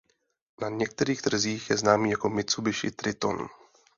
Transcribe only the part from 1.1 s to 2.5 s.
trzích je známý jako